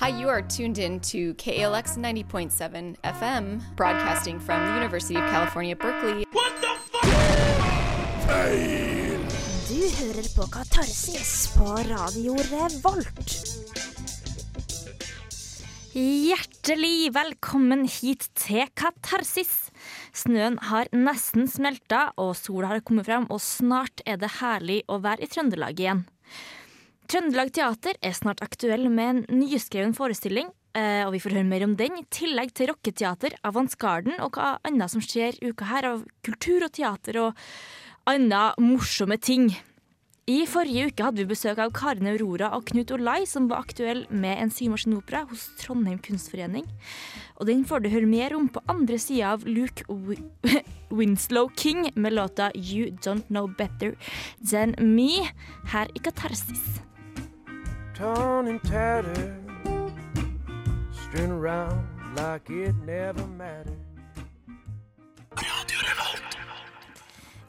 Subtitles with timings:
[0.00, 5.74] Hi, you are tuned in to KALX 90.7 FM, broadcasting from the University of California,
[5.74, 6.24] Berkeley.
[9.68, 13.34] Du hører på Katarsis på Radio Revolt.
[15.92, 19.72] Hjertelig velkommen hit til Katarsis.
[20.14, 25.02] Snøen har nesten smelta, og sola har kommet fram, og snart er det herlig å
[25.02, 26.06] være i Trøndelag igjen.
[27.08, 31.62] Trøndelag Teater er snart aktuell med en nyskreven forestilling, eh, og vi får høre mer
[31.64, 36.02] om den, i tillegg til rocketeater, Avantgarden og hva annet som skjer uka her av
[36.26, 37.38] kultur og teater og
[38.12, 39.48] andre morsomme ting.
[40.28, 44.02] I forrige uke hadde vi besøk av Karin Aurora og Knut Olai, som var aktuell
[44.12, 46.66] med en symaskinopera hos Trondheim Kunstforening.
[47.40, 49.88] Og den får du høre mer om på andre sida av Luke
[50.98, 53.96] Winslow King med låta You Don't Know Better
[54.44, 55.24] Than Me
[55.72, 56.84] her i Katarsis.
[57.98, 59.34] Torn and tattered,
[60.92, 63.74] strewn around like it never mattered.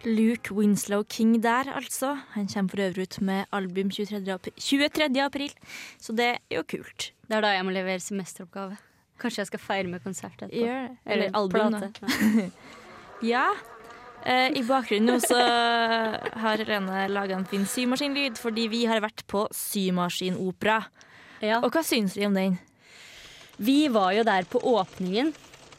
[0.06, 2.18] Luke Winslow King der, altså.
[2.30, 4.32] Han kommer for øvrig ut med album 23.
[4.34, 5.22] april, 23.
[5.24, 5.52] april,
[6.00, 7.14] så det er jo kult.
[7.28, 8.78] Det er da jeg må levere semesteroppgave.
[9.20, 10.56] Kanskje jeg skal feire med konsert etterpå.
[10.56, 11.80] Yeah, eller, Eller album, da.
[11.80, 12.52] plate.
[13.34, 13.46] Ja.
[14.26, 19.24] Eh, I bakgrunnen nå så har Helene laga en fin symaskinlyd, fordi vi har vært
[19.32, 20.82] på symaskinopera.
[21.40, 21.62] Ja.
[21.64, 22.58] Og hva syns vi om den?
[23.60, 25.32] Vi var jo der på åpningen.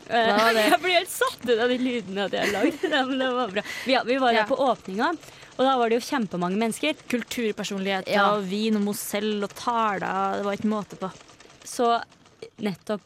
[0.08, 0.38] Eh?
[0.70, 2.82] Jeg blir helt satt ut av de lydene at jeg har lagd.
[2.88, 3.62] Ja, men det var bra.
[3.86, 4.46] Vi, vi var der Ja.
[4.48, 5.12] på åpninga,
[5.56, 6.96] og da var det jo kjempemange mennesker.
[7.12, 8.30] Kulturpersonligheter Ja.
[8.34, 10.40] og vin og Mozell og taler.
[10.40, 11.12] Det var ikke måte på.
[11.68, 11.92] Så
[12.64, 13.04] nettopp.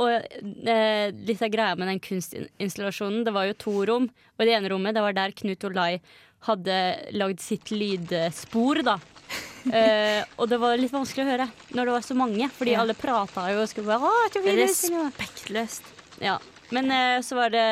[0.00, 4.06] Og eh, av greia med den kunstinstallasjonen, det var jo to rom.
[4.36, 6.00] Og i det ene rommet, det var der Knut Olai
[6.46, 6.76] hadde
[7.20, 8.98] lagd sitt lydspor, da.
[9.60, 11.44] Eh, og det var litt vanskelig å høre
[11.76, 12.78] når det var så mange, fordi Ja.
[12.80, 14.54] alle prata jo og skulle bare.
[14.56, 15.84] Respektløst.
[16.24, 16.38] Ja.
[16.72, 17.66] Men eh, så var det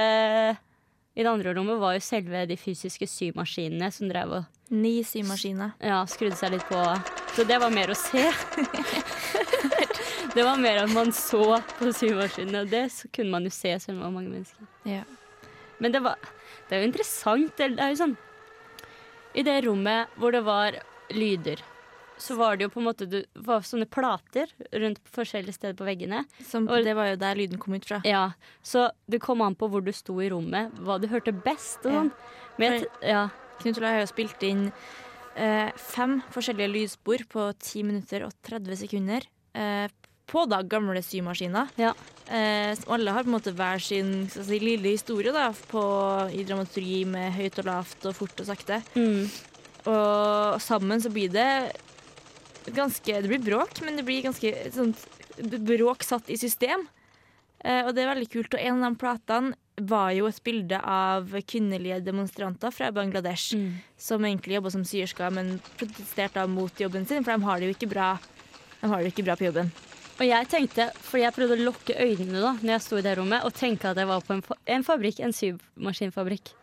[1.17, 5.73] I det andre rommet var jo selve de fysiske symaskinene som drev og Ni symaskiner.
[5.81, 6.77] ja, skrudde seg litt på.
[7.35, 8.21] Så det var mer å se.
[10.39, 13.73] det var mer at man så på symaskinene, og det så kunne man jo se
[13.83, 14.69] selv om det var mange mennesker.
[14.87, 15.03] Ja.
[15.83, 16.19] Men det, var,
[16.69, 17.51] det er jo interessant.
[17.59, 18.15] Det er jo sånn
[19.39, 20.79] I det rommet hvor det var
[21.15, 21.61] lyder,
[22.19, 24.51] så var det jo på en måte det var sånne plater
[24.83, 26.25] rundt forskjellige steder på veggene.
[26.47, 28.01] Som, Og- det var jo der lyden kom ut fra.
[28.05, 28.33] Ja,
[28.63, 31.95] Så det kom an på hvor du sto i rommet, hva du hørte best og
[31.95, 32.13] sånn.
[33.07, 33.29] Ja.
[33.63, 34.67] Knut Olav har jo spilt inn
[35.39, 39.23] eh, fem forskjellige lydspor på 10 minutter og 30 sekunder.
[39.55, 39.87] Eh,
[40.29, 41.71] på da gamle symaskiner.
[41.81, 41.95] Ja.
[42.29, 45.83] Eh, som alle har på en måte hver sin si, lille historie da, på,
[46.37, 48.83] i dramaturgi med høyt og lavt og fort og sakte.
[48.95, 49.25] Mm.
[49.89, 51.49] Og sammen så blir det
[52.77, 55.07] ganske Det blir bråk, men det blir ganske sånt
[55.41, 56.85] bråk satt i system.
[57.65, 58.55] Eh, og det er veldig kult.
[58.55, 59.55] Og en av de platene
[59.89, 63.79] var jo et bilde av kvinnelige demonstranter fra Bangladesh Mm.
[63.97, 67.75] som egentlig jobba som syersker, men protesterte mot jobben sin, for de har det jo
[67.77, 68.19] ikke bra,
[68.81, 69.71] de har det ikke bra på jobben.
[70.19, 73.15] Og jeg tenkte, fordi jeg prøvde å lukke øynene da Når jeg sto i det
[73.21, 74.43] rommet, og tenke at jeg var på en,
[74.75, 76.55] en fabrikk, en symaskinfabrikk.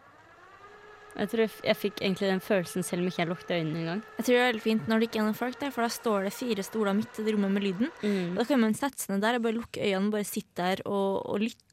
[1.16, 4.02] Jeg tror jeg, jeg fikk egentlig den følelsen selv om ikke jeg lukket øynene engang.
[4.18, 5.92] Jeg tror det er veldig fint når det ikke er noen folk der, for da
[5.96, 7.94] står det fire stoler midt i det rommet med lyden.
[8.02, 8.34] Mm.
[8.34, 10.84] Og da kan man sette seg ned der og bare lukke øynene bare sitte der
[10.84, 11.65] og, og lytte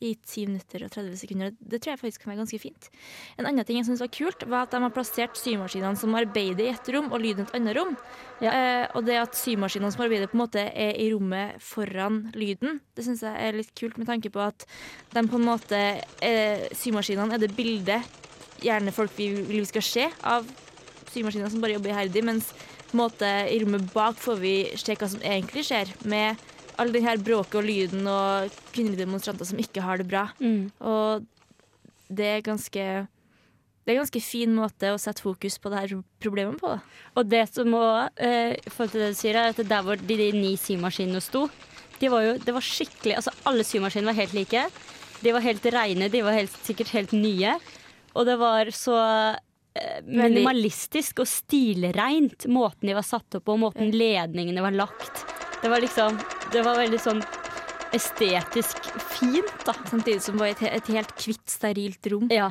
[0.00, 1.52] i 10 minutter og 30 sekunder.
[1.60, 2.88] Det tror jeg faktisk kan være ganske fint.
[3.36, 6.64] En annen ting jeg synes var kult, var at de har plassert symaskinene som arbeider
[6.64, 7.92] i ett rom, og lyden i et annet rom.
[8.40, 8.54] Ja.
[8.54, 12.80] Eh, og det at symaskinene som arbeider, på en måte er i rommet foran lyden,
[12.96, 14.64] det syns jeg er litt kult, med tanke på at
[15.12, 15.84] de på en måte
[16.24, 18.18] eh, Symaskinene er det bildet
[18.60, 20.48] gjerne folk vi vil vi skal se av
[21.10, 22.52] symaskiner som bare jobber iherdig, mens
[22.90, 26.40] på en måte i rommet bak får vi se hva som egentlig skjer, med
[26.80, 30.28] all den her bråket og lyden og kvinnelige demonstranter som ikke har det bra.
[30.40, 30.70] Mm.
[30.80, 31.26] Og
[32.10, 32.84] det er ganske
[33.80, 36.74] det er en ganske fin måte å sette fokus på det her problemet på.
[36.76, 37.04] Da.
[37.18, 37.82] Og det som må,
[38.20, 41.48] eh, forhold til det du sier, er at der hvor de, de ni symaskinene sto,
[41.98, 44.62] de var jo, det var skikkelig Altså alle symaskinene var helt like.
[45.20, 47.56] De var helt reine, de var helt, sikkert helt nye.
[48.14, 48.98] Og det var så
[49.74, 55.24] eh, minimalistisk og stilreint, måten de var satt opp på, måten ledningene var lagt.
[55.60, 56.20] Det var liksom
[56.52, 57.20] Det var veldig sånn
[57.94, 59.74] estetisk fint, da.
[59.90, 62.28] Samtidig som det var et, et helt kvitt, sterilt rom.
[62.32, 62.50] Ja.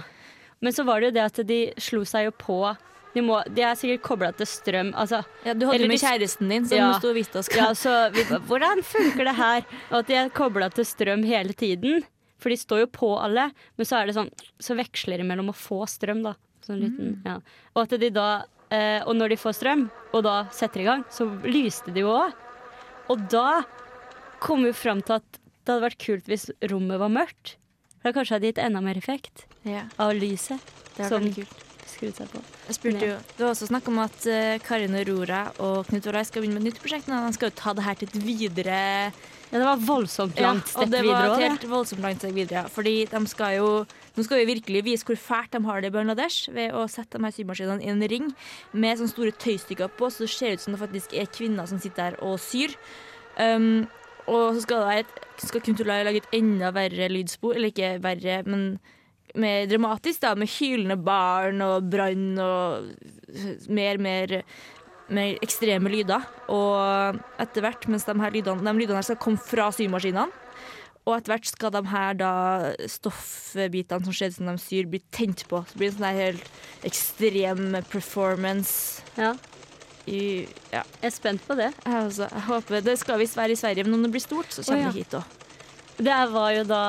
[0.64, 2.60] Men så var det jo det at de slo seg jo på
[3.16, 4.92] De, må, de er sikkert kobla til strøm.
[4.94, 6.90] Altså, Ja, du hadde jo med de- kjæresten din som Ja.
[7.00, 9.64] sto og viste oss ja, så vi, bare, hvordan funker det her?
[9.90, 12.04] Og at de er kobla til strøm hele tiden.
[12.38, 13.48] For de står jo på alle,
[13.78, 14.30] men så er det sånn
[14.62, 16.36] Så veksler de mellom å få strøm, da.
[16.68, 17.40] Sånn liten, ja.
[17.76, 21.04] Og at de da eh, Og når de får strøm, og da setter i gang,
[21.10, 22.32] så lyste de jo òg.
[23.10, 23.64] Og da
[24.40, 27.56] kom jo fram til at det hadde vært kult hvis rommet var mørkt.
[28.00, 30.62] For da kanskje hadde gitt enda mer effekt Ja, av lyset
[30.96, 31.66] det var som kult.
[31.90, 32.40] skrudd seg på.
[32.70, 36.24] Jeg spurte jo, Det var også snakk om at eh, Karin Aurora og Knut Olai
[36.28, 37.10] skal begynne med et nytt prosjekt.
[37.12, 38.80] Men De skal jo ta det her til et videre
[39.50, 42.22] Ja, det var voldsomt langt Ja, langt og det var et helt helt voldsomt langt
[42.24, 42.64] steg videre.
[42.64, 42.72] ja.
[42.72, 43.70] Fordi de skal jo
[44.16, 47.18] Nå skal vi virkelig vise hvor fælt de har det i Bangladesh ved å sette
[47.18, 48.32] de her symaskinene i en ring
[48.74, 51.80] med sånne store tøystykker på, så det ser ut som det faktisk er kvinner som
[51.80, 52.74] sitter der og syr.
[53.40, 53.88] Um,
[54.30, 58.42] og så skal, det et, skal Kuntulai lage et enda verre lydspor, eller ikke verre,
[58.48, 58.66] men
[59.40, 62.92] mer dramatisk, da, med hylende barn og brann og
[63.70, 64.40] mer, mer
[65.14, 66.26] mer ekstreme lyder.
[66.54, 70.30] Og etter hvert, mens de her lydene, de lydene her skal komme fra symaskinene,
[71.08, 72.32] og etter hvert skal de her da
[72.92, 75.64] stoffbitene som skjedde som de syr, bli tent på.
[75.66, 76.52] Så det blir en sånn helt
[76.86, 79.34] ekstrem performance Ja,
[80.08, 80.22] i
[80.72, 81.72] Ja, jeg er spent på det.
[81.86, 84.54] jeg, også, jeg håper Det skal visst være i Sverige, men når det blir stort,
[84.54, 84.92] så kommer oh, ja.
[84.92, 85.24] det hit òg.
[86.00, 86.84] Det var jo da,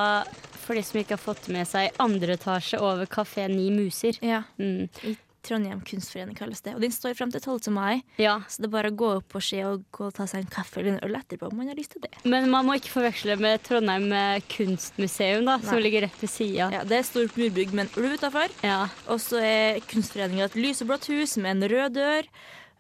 [0.62, 4.20] for de som ikke har fått med seg, andre etasje over Kafé Ni Muser.
[4.22, 4.44] Ja.
[4.60, 4.86] Mm.
[5.02, 6.74] I Trondheim kunstforening kalles det.
[6.76, 7.72] Og den står frem til 12.
[7.72, 10.26] mai, Ja, så det er bare å gå opp og se og gå og ta
[10.28, 12.12] seg en kaffe eller en øl etterpå om man har lyst til det.
[12.28, 16.68] Men man må ikke forveksle med Trondheim eh, kunstmuseum, da, som ligger rett ved sida.
[16.76, 18.52] Ja, Det er stort murbygg med en ulv utafor.
[18.66, 18.82] Ja.
[19.08, 22.28] Og så er Kunstforeninga et lyseblått hus med en rød dør.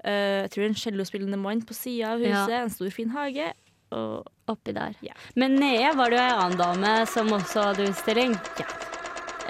[0.04, 2.54] Eh, jeg tror en cellospillende mann på sida av huset.
[2.54, 2.62] Ja.
[2.64, 3.52] En stor, fin hage.
[3.90, 4.94] Og Oppi der.
[5.04, 5.14] Ja.
[5.38, 8.34] Men nede var det jo ei annen dame som også hadde utstilling.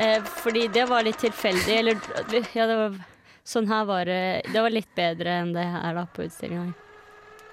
[0.01, 1.79] Eh, fordi det var litt tilfeldig.
[1.79, 1.97] Eller
[2.57, 3.01] ja, det var,
[3.45, 4.21] sånn her var det
[4.53, 6.71] Det var litt bedre enn det her da på utstillinga.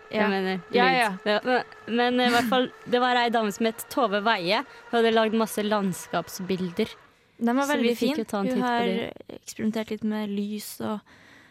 [0.07, 0.21] Ja.
[0.21, 1.39] Jeg mener, Ja, ja.
[1.43, 1.63] men,
[1.99, 4.61] men i hvert fall, det var ei dame som het Tove Veie.
[4.87, 6.93] Hun hadde lagd masse landskapsbilder.
[7.37, 8.87] Den var veldig en Hun har
[9.35, 11.03] eksperimentert litt med lys og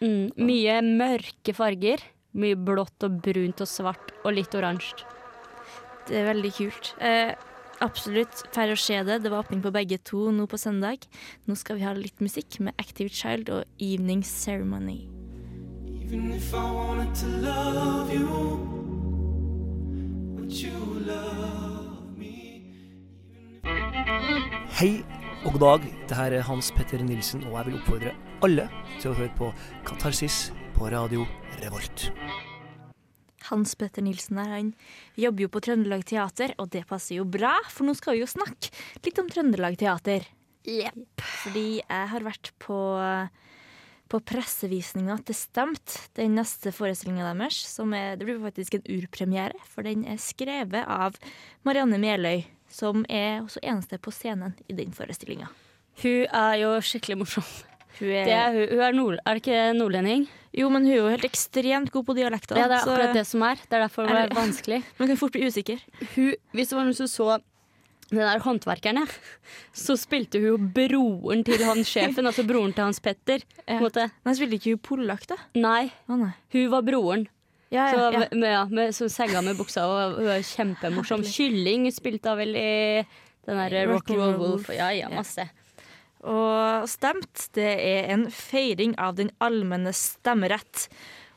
[0.03, 2.03] Mm, mye mørke farger.
[2.37, 5.05] Mye blått og brunt og svart og litt oransje.
[6.07, 6.91] Det er veldig kult.
[7.03, 7.33] Eh,
[7.83, 9.21] absolutt færre å se det.
[9.23, 11.07] Det var åpning på begge to nå på søndag.
[11.49, 15.07] Nå skal vi ha litt musikk med Active Child og Evening Ceremony.
[16.07, 18.29] Even if I wanted to love you,
[20.37, 22.61] would you love me?
[24.77, 25.03] Hei
[25.43, 25.91] og god dag.
[26.07, 28.15] Det her er Hans Petter Nilsen, og jeg vil oppfordre
[28.45, 28.67] alle
[28.99, 29.49] til å høre på
[29.87, 31.25] Katarsis på Radio
[31.61, 32.09] Revolt.
[33.47, 34.71] Hans Petter Nilsen her, han
[35.15, 38.29] jobber jo på Trøndelag Teater, og det passer jo bra, for nå skal vi jo
[38.29, 38.73] snakke
[39.05, 40.27] litt om Trøndelag Teater.
[40.67, 42.79] Fordi jeg har vært på,
[44.11, 47.61] på pressevisninga til Stemt, den neste forestillinga deres.
[47.71, 51.15] Som er, det blir faktisk en urpremiere, for den er skrevet av
[51.63, 55.47] Marianne Meløy, som er også eneste på scenen i den forestillinga.
[56.03, 57.47] Hun er jo skikkelig morsom.
[57.99, 60.27] Hun er, Det er, hun, hun er, nord, er det ikke nordlending?
[60.57, 62.57] jo, men hun er jo helt ekstremt god på dialekter.
[62.57, 63.59] Ja, det er så akkurat det som er.
[63.61, 64.79] Det er derfor det Er vanskelig.
[64.99, 65.83] Man kan fort bli usikker.
[66.15, 67.37] Hun, hvis det var noen som så
[68.07, 69.03] den der håndverkeren,
[69.75, 73.43] så spilte hun jo broren til han sjefen, altså broren til Hans Petter.
[73.67, 73.81] Ja.
[74.23, 75.35] Men spilte ikke hun polakk, da?
[75.59, 76.31] Nei, Å nei.
[76.55, 77.27] hun var broren.
[77.67, 78.19] Ja, ja, ja.
[78.23, 81.25] med, med, ja, med så senga med buksa, og hun er kjempemorsom.
[81.27, 82.69] Kylling spilte hun vel i
[83.47, 84.71] den der Rock and Roll Wolf.
[84.71, 85.49] Ja, ja, Ja.
[86.25, 90.87] Og stemt, det er en feiring av den allmenne stemmerett.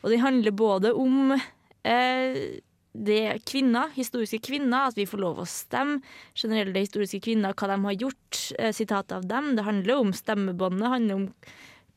[0.00, 2.60] Og det handler både om eh,
[2.92, 6.00] det kvinner, historiske kvinner, at vi får lov å stemme.
[6.34, 8.40] Generelle historiske kvinner, hva de har gjort.
[8.58, 9.54] Eh, Sitatet av dem.
[9.58, 10.86] Det handler om stemmebåndet.
[10.86, 11.28] Det handler om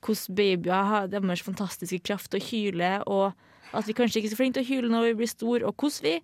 [0.04, 3.32] hvordan babyer har deres fantastiske kraft til å hyle, og
[3.74, 5.80] at vi kanskje ikke er så flinke til å hyle når vi blir store, og
[5.80, 6.18] hvordan vi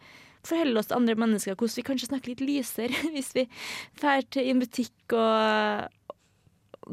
[0.47, 3.45] forholder oss til andre mennesker, hvordan vi kanskje snakker litt lysere hvis vi
[3.99, 5.98] drar til en butikk og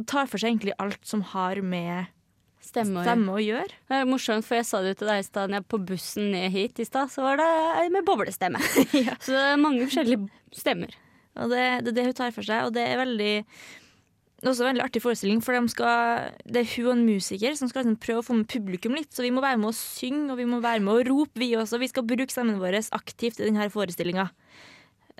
[0.09, 2.13] tar for seg egentlig alt som har med
[2.67, 3.05] Stemme.
[3.07, 3.71] stemme å gjøre.
[3.87, 6.81] Det er morsomt, for jeg sa det til deg i stad på bussen ned hit
[6.83, 7.49] i stad, så var det
[7.81, 8.61] ei med boblestemme.
[9.25, 10.27] Så det er mange forskjellige
[10.57, 10.95] stemmer.
[11.37, 13.35] Og det, det er det hun tar for seg, og det er veldig
[14.45, 17.71] også en veldig artig forestilling, for de skal, det er hun og en musiker som
[17.71, 19.11] skal liksom prøve å få med publikum litt.
[19.15, 21.55] Så vi må være med å synge, og vi må være med å rope, vi
[21.59, 21.81] også.
[21.83, 24.29] Vi skal bruke stemmen vår aktivt i denne forestillinga.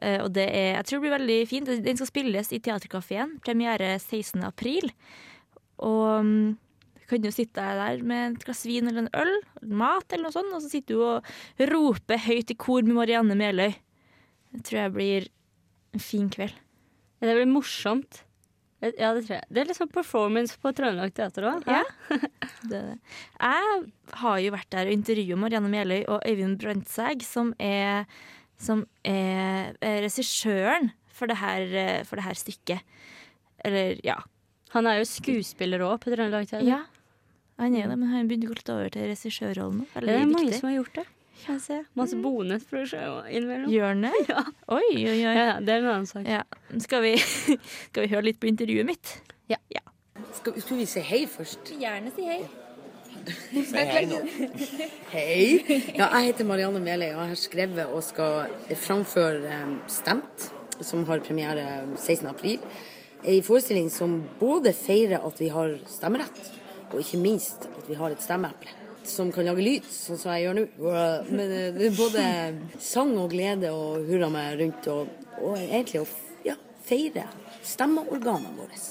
[0.03, 1.73] Eh, og det er, jeg tror det blir veldig fint.
[1.87, 3.37] Den skal spilles i Teaterkafeen.
[3.45, 4.45] Premiere 16.
[4.47, 4.93] april.
[5.85, 6.57] Og mm,
[6.97, 10.35] du kan jo sitte der med et glass vin eller en øl, mat eller noe
[10.35, 13.77] sånt, og så sitter du og roper høyt i kor med Marianne Meløy.
[14.57, 15.29] Det tror jeg blir
[15.97, 16.57] en fin kveld.
[17.21, 18.23] Ja, Det blir morsomt.
[18.85, 19.47] Ja, det tror jeg.
[19.49, 21.69] Det er litt sånn performance på Trøndelag Teater òg.
[21.71, 21.83] Ja.
[22.67, 22.97] Det, det.
[23.39, 23.81] jeg
[24.21, 28.09] har jo vært der og intervjua Marianne Meløy og Øyvind Brandtzæg, som er,
[28.59, 32.81] som er, regissøren for det, her, eh, for det her stykket.
[33.65, 34.19] Eller, ja.
[34.75, 36.67] Han er jo skuespiller òg på Trøndelag Teater.
[36.69, 36.83] ja.
[37.57, 39.85] Han er det, men han begynte å gå litt over til regissørrollen nå.
[40.05, 40.59] Det er mange dyktig.
[40.61, 41.05] som har gjort det.
[41.47, 41.79] Masse.
[41.97, 43.71] Masse bonusproduksjon innimellom.
[43.73, 44.11] Gjør han det?
[44.29, 44.43] Ja.
[44.77, 45.15] Oi, oi, oi.
[45.23, 46.29] Ja, ja, det er en annen sak.
[46.29, 46.43] Ja.
[46.85, 47.15] Skal, vi,
[47.89, 49.15] skal vi høre litt på intervjuet mitt?
[49.49, 49.57] Ja.
[50.37, 51.73] Skal, skal vi si hei først?
[51.81, 52.43] Gjerne si hei.
[55.13, 55.63] Hei.
[55.97, 60.47] Ja, jeg heter Marianne Meløy, og jeg har skrevet og skal framføre eh, Stemt,
[60.85, 61.65] som har premiere
[61.97, 62.27] 16.
[62.31, 62.63] april.
[63.27, 66.53] En forestilling som både feirer at vi har stemmerett,
[66.93, 68.75] og ikke minst at vi har et stemmeeple.
[69.07, 70.67] Som kan lage lyd, sånn som jeg gjør nå.
[71.33, 72.27] Men eh, det er både
[72.83, 76.07] sang og glede og hurra meg rundt, og, og egentlig å
[76.47, 76.55] ja,
[76.87, 77.27] feire
[77.67, 78.85] stemmeorganene våre.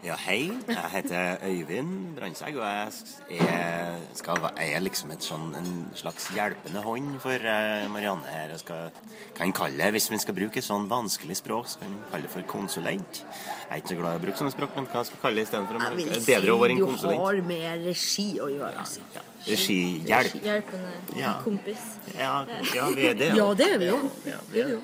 [0.00, 0.48] Ja, hei.
[0.64, 6.80] Jeg heter Øyvind Brandtzæg, og jeg er, skal, jeg er liksom sånn, en slags hjelpende
[6.86, 8.54] hånd for eh, Marianne her.
[8.54, 8.94] Jeg skal,
[9.36, 12.32] kan kalle det, Hvis vi skal bruke sånn vanskelig språk, så kan vi kalle det
[12.32, 13.20] for konsulent.
[13.26, 15.36] Jeg er ikke så glad i å bruke sånne språk, men hva skal jeg kalle
[15.42, 15.82] det istedenfor?
[15.84, 16.38] Jeg vil si
[16.80, 17.20] du konsulent.
[17.26, 18.86] har med regi å gjøre.
[18.86, 19.26] Altså.
[19.50, 20.38] Regihjelp.
[20.48, 21.34] Hjelpende Ja.
[21.44, 21.84] kompis.
[22.16, 22.32] Ja,
[22.72, 23.34] ja, vi er det.
[23.36, 24.00] Ja, det er vi jo.
[24.24, 24.78] Ja, vi er,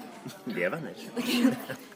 [0.44, 1.02] vi er venner.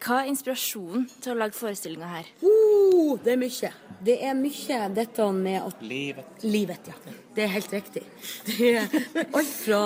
[0.01, 2.29] Hva er inspirasjonen til å lage forestillinga her?
[2.47, 3.73] Oh, det er mye.
[4.01, 6.45] Det er mye dette med at Livet.
[6.47, 7.17] Livet, ja.
[7.37, 8.05] Det er helt riktig.
[8.47, 9.83] Det er alt fra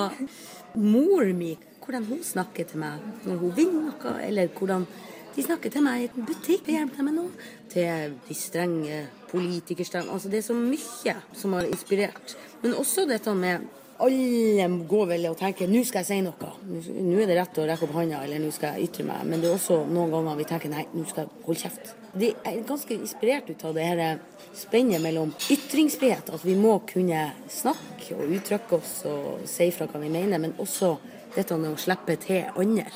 [0.74, 4.86] mor mi, hvordan hun snakker til meg når hun vinner noe, eller hvordan
[5.34, 7.52] de snakker til meg i en butikk og hjelper meg noe.
[7.74, 8.98] til de strenge
[9.32, 10.12] politikerstemmene.
[10.14, 12.36] Altså, det er så mye som har inspirert.
[12.62, 13.64] Men også dette med
[14.02, 16.50] alle går vel og tenker nå skal jeg si noe.
[16.66, 19.24] Nå- er det rett å rekke opp hånda, eller nå skal jeg ytre meg.
[19.26, 21.94] Men det er også noen ganger vi tenker nei, nå skal jeg holde kjeft.
[22.14, 24.18] De er ganske inspirert ut av det her
[24.54, 30.00] spennet mellom ytringsfrihet, at vi må kunne snakke og uttrykke oss og si fra hva
[30.02, 30.96] vi mener, men også
[31.34, 32.86] dette med å slippe til andre.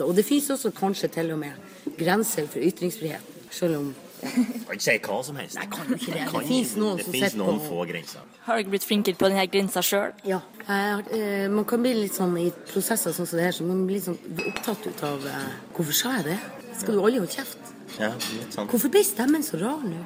[0.00, 4.82] Og det finnes også kanskje til og med grenser for ytringsfriheten, selv om Kan ikke
[4.84, 5.56] si hva som helst.
[5.56, 6.24] Nei, kan jo ikke det.
[6.32, 8.20] Det finnes noen det som finnes sitter noen på- få grenser.
[8.46, 10.12] Har dere blitt flinkere på denne grensa sjøl?
[10.24, 10.40] Ja.
[10.68, 13.62] Jeg har- eh, man kan bli litt sånn i prosesser sånn som det her, så
[13.66, 14.18] man blir litt sånn
[14.52, 16.38] opptatt ut av eh, Hvorfor sa jeg det?
[16.78, 17.58] Skal du aldri holde kjeft?
[17.98, 18.68] Ja, litt sånn.
[18.68, 20.04] Hvorfor ble stemmen så rar nå?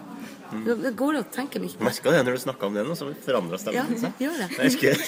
[0.65, 1.85] Det det går å tenke mye på.
[1.85, 4.13] Merka det når du snakka om det nå, så forandra Ja, stemmen seg.
[4.23, 4.49] gjør det.
[4.63, 5.01] Husker-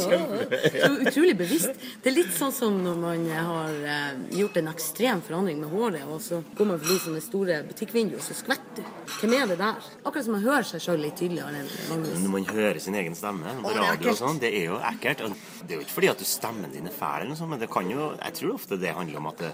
[0.80, 1.72] Så utrolig bevisst.
[2.02, 6.04] Det er litt sånn som når man har eh, gjort en ekstrem forandring med håret,
[6.10, 8.90] og så går man forbi sånne store butikkvinduer, og så skvetter du.
[9.20, 9.88] Hvem er det der?
[10.04, 11.64] Akkurat som man hører seg sjøl litt tydeligere.
[11.90, 15.24] Når man hører sin egen stemme på radio og sånn, det er jo ekkelt.
[15.26, 15.34] Og
[15.66, 17.60] det er jo ikke fordi at du stemmen din er fæl, eller noe sånt, men
[17.62, 19.50] det kan jo Jeg tror ofte det handler om at det,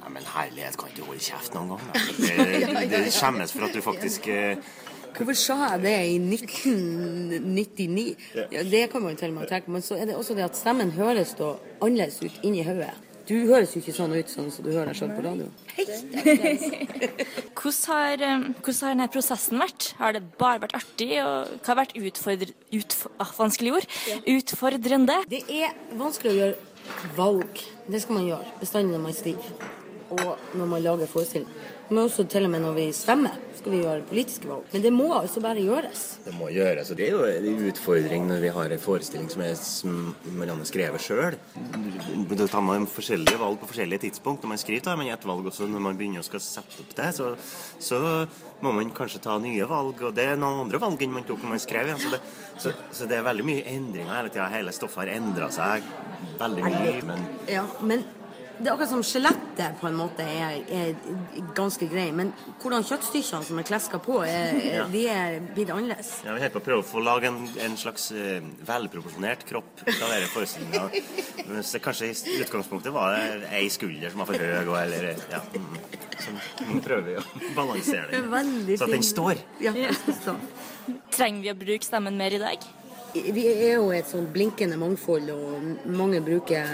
[0.00, 1.82] ja, men herlighet, kan ikke du holde kjeft noen gang?
[2.20, 4.56] Det, det skjemmes for at du faktisk eh,
[5.10, 8.04] Hvorfor sa jeg det i 1999?
[8.54, 9.74] Ja, det kan man jo til og med tenke på.
[9.74, 11.48] Men så er det også det at stemmen høres da
[11.82, 12.92] annerledes ut inni hodet.
[13.30, 15.46] Du høres jo ikke sånn ut sånn som du hører deg sjøl på radio.
[17.60, 19.90] Hvordan har, eh, hvordan har denne prosessen vært?
[20.00, 21.12] Har det bare vært artig?
[21.22, 22.54] Og hva har vært utfordr...
[22.80, 23.86] Utf ah, vanskelig ord?
[24.34, 25.20] Utfordrende?
[25.30, 27.62] Det er vanskelig å gjøre valg.
[27.86, 29.78] Det skal man gjøre bestandig når man skriver.
[30.10, 31.48] Og når man lager forestilling.
[31.90, 34.66] Men også til og med når vi stemmer, skal vi gjøre politiske valg.
[34.72, 36.02] Men det må altså bare gjøres.
[36.24, 36.90] Det må gjøres.
[36.90, 39.96] og Det er jo en utfordring når vi har en forestilling som er som
[40.38, 41.36] Marianne skrevet sjøl.
[42.30, 44.44] Da tar man forskjellige valg på forskjellige tidspunkt.
[44.46, 46.94] Når man skriver, tar man et valg også når man begynner å skal sette opp
[46.96, 47.10] det.
[47.18, 47.32] Så,
[47.82, 48.00] så
[48.62, 51.42] må man kanskje ta nye valg, og det er noen andre valg enn man tok
[51.42, 51.90] når man skrev.
[51.90, 51.98] Ja.
[51.98, 52.22] Så, det,
[52.54, 54.46] så, så det er veldig mye endringer hele tida.
[54.54, 55.90] Hele stoffet har endra seg
[56.40, 56.96] veldig mye.
[57.10, 58.06] Men Ja, men
[58.60, 62.10] det er akkurat som skjelettet på en måte er, er ganske grei.
[62.12, 64.86] Men hvordan kjøttstykkene som er kleska på, er, ja.
[64.92, 66.10] de er blitt annerledes.
[66.26, 68.38] ja, vi holder på å prøve å få lage en, en slags uh,
[68.68, 70.84] velproporsjonert kropp ut av denne forestillinga.
[71.80, 75.40] Kanskje i utgangspunktet var det ei skulder som var for høy, og eller ja.
[75.56, 75.80] mm.
[76.20, 76.34] Så
[76.68, 79.40] nå prøver vi å balansere den, Veldig så at den står.
[79.64, 79.72] Ja,
[80.20, 80.36] skal.
[81.14, 82.66] Trenger vi å bruke stemmen mer i dag?
[83.10, 86.68] Vi er jo et sånn blinkende mangfold, og mange bruker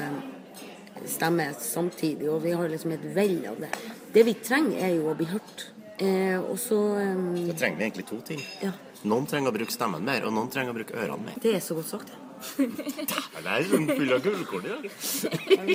[1.09, 3.73] stemme samtidig, og vi har liksom et vell av det.
[4.15, 5.69] Det vi trenger, er jo å bli hørt.
[5.99, 7.31] Eh, og så um...
[7.49, 8.43] Da trenger vi egentlig to ting.
[8.65, 8.75] Ja,
[9.07, 11.43] Noen trenger å bruke stemmen mer, og noen trenger å bruke ørene mer.
[11.43, 12.13] det er så godt sagt.
[12.13, 12.26] det.
[12.57, 14.89] Det hun fyller gullkorn dag.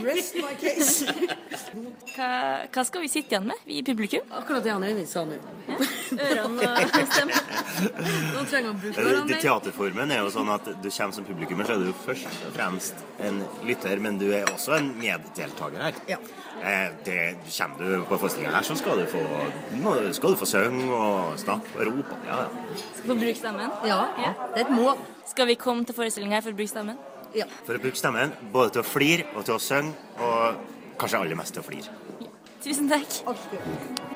[0.05, 1.05] Rest my case.
[2.15, 2.29] Hva,
[2.71, 4.25] hva skal vi sitte igjen med, vi i publikum?
[4.41, 5.39] Akkurat det han Øyvind sa nå.
[6.17, 7.51] Ørene og stemmen?
[8.35, 9.33] Nå trenger han bruke mer.
[9.41, 13.05] Teaterformen er jo sånn at du kommer som publikummer, så er du først og fremst
[13.23, 16.01] en lytter, men du er også en meddeltaker her.
[16.11, 16.21] Ja.
[16.61, 19.21] Eh, det, kommer du på forestillinga her, så skal du få,
[20.13, 22.19] skal du få synge og snakke og rope.
[22.27, 22.75] Ja, ja.
[22.97, 23.73] Skal få bruke stemmen?
[23.85, 24.03] Ja,
[24.53, 25.01] det er et mål.
[25.25, 27.01] Skal vi komme til forestillinga her for å bruke stemmen?
[27.33, 27.49] Ja.
[27.65, 31.41] For å bruke stemmen både til å flire og til å synge, og kanskje aller
[31.41, 31.99] mest til å flire.
[32.61, 34.10] Tusen takk.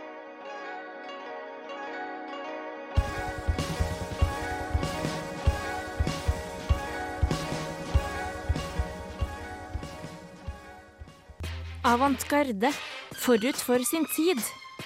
[11.85, 12.71] Avantgarde,
[13.13, 14.39] forut for sin tid,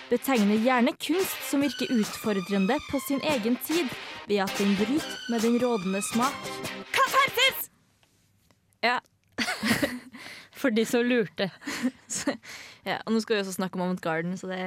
[0.10, 3.88] betegner gjerne kunst som virker utfordrende på sin egen tid,
[4.28, 6.36] ved at den bryter med den rådende smak.
[6.92, 7.70] Katarsis!
[8.84, 9.00] Ja,
[10.60, 11.48] For de som lurte.
[12.90, 14.64] ja, og nå skal vi også snakke om avantgarden, så det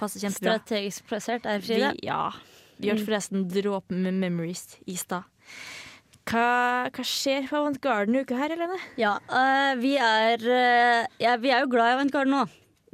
[0.00, 0.56] passer kjempebra.
[0.56, 1.92] Strategisk plassert er Vi, Frida.
[2.02, 2.30] ja.
[2.78, 5.28] Vi hørte forresten dråpen med memories i stad.
[6.28, 8.76] Hva, hva skjer på avantgarden uka her, Helene?
[9.00, 12.42] Ja, uh, vi, er, uh, ja, vi er jo glad i avantgarden nå.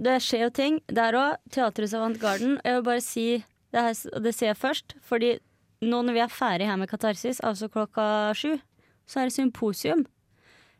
[0.04, 1.40] Det skjer jo ting der òg.
[1.54, 2.58] Teaterhus Avantgarden.
[2.62, 3.26] Jeg vil bare si
[3.74, 5.32] det, her, det sier jeg først, fordi
[5.84, 8.06] nå når vi er ferdig her med Katarsis, altså klokka
[8.38, 8.54] sju,
[9.10, 10.06] så er det symposium.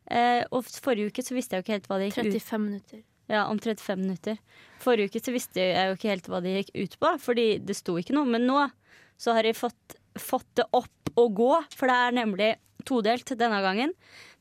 [0.06, 2.64] Uh, og forrige uke så visste jeg jo ikke helt hva det gikk ut 35
[2.68, 3.02] minutter.
[3.32, 4.38] Ja, om 35 minutter.
[4.82, 7.78] Forrige uke så visste jeg jo ikke helt hva det gikk ut på, fordi det
[7.78, 8.28] sto ikke noe.
[8.30, 8.60] Men nå
[9.20, 12.50] så har jeg fått, fått det opp og gå, for det er nemlig
[12.84, 13.92] todelt denne gangen.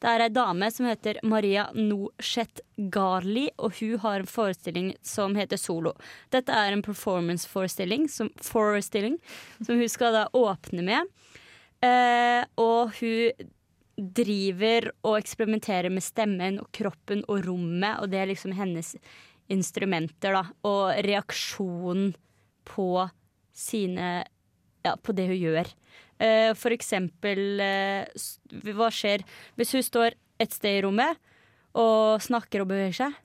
[0.04, 2.60] Det er ei dame som heter Maria Noshet
[2.92, 5.94] Garli, og hun har en forestilling som heter Solo.
[6.34, 9.16] Dette er en performance-forestilling som, forestilling,
[9.64, 11.14] som hun skal da åpne med.
[11.84, 13.48] Eh, og hun
[13.96, 18.96] driver og eksperimenterer med stemmen og kroppen og rommet, og det er liksom hennes
[19.54, 20.44] instrumenter, da.
[20.68, 22.14] Og reaksjonen
[22.68, 23.08] på
[23.54, 24.24] sine
[24.84, 25.70] Ja, på det hun gjør.
[26.22, 28.06] Eh, for eksempel eh,
[28.64, 29.24] Hva skjer
[29.58, 31.18] hvis hun står et sted i rommet
[31.74, 33.18] og snakker og beveger seg?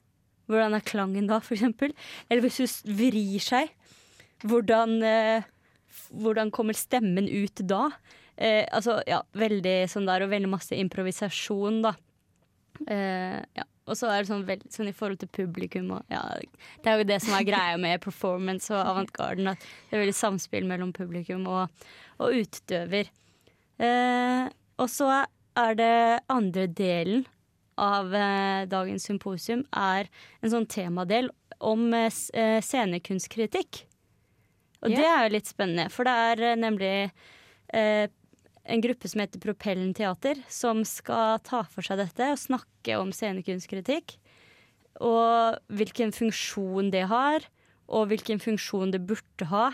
[0.49, 1.93] Hvordan er klangen da, for eksempel?
[2.29, 3.75] Eller hvis hun vrir seg,
[4.49, 5.49] hvordan, eh,
[6.17, 7.91] hvordan kommer stemmen ut da?
[8.39, 11.91] Altså, ja, veldig sånn der, og veldig masse improvisasjon, da.
[12.87, 13.65] Ja.
[13.89, 16.23] Og så er det sånn, veld, sånn i forhold til publikum og ja,
[16.85, 20.19] Det er jo det som er greia med performance og avantgarden, at det er veldig
[20.19, 21.89] samspill mellom publikum og,
[22.21, 23.11] og utøver.
[23.79, 24.45] Eh,
[24.79, 25.11] og så
[25.59, 25.97] er det
[26.31, 27.27] andre delen
[27.79, 30.11] av eh, dagens symposium er
[30.43, 33.85] en sånn temadel om eh, eh, scenekunstkritikk.
[34.83, 34.99] Og yeah.
[34.99, 36.93] det er jo litt spennende, for det er eh, nemlig
[37.75, 38.07] eh,
[38.69, 43.13] en gruppe som heter Propellen Teater, som skal ta for seg dette og snakke om
[43.17, 44.19] scenekunstkritikk.
[45.05, 47.47] Og hvilken funksjon det har,
[47.89, 49.71] og hvilken funksjon det burde ha.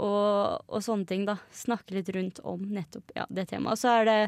[0.00, 1.36] Og, og sånne ting, da.
[1.52, 3.74] Snakke litt rundt om nettopp ja, det temaet.
[3.74, 4.20] Og så er det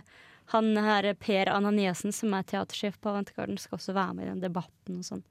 [0.53, 4.43] han her Per Ananiassen, som er teatersjef på Avantgarden, skal også være med i den
[4.43, 5.23] debatten og sånn.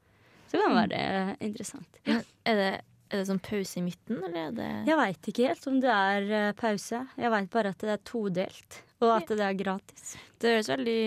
[0.48, 2.00] Så det kan være eh, interessant.
[2.08, 2.18] Ja.
[2.48, 2.72] Er det,
[3.12, 5.92] er det sånn pause i midten, eller er det Jeg veit ikke helt om det
[5.92, 7.04] er eh, pause.
[7.20, 10.14] Jeg veit bare at det er todelt, og at det er gratis.
[10.42, 11.02] Det høres veldig